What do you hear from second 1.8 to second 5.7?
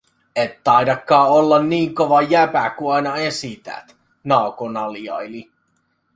kova jäbä, ku aina esität", Naoko naljaili.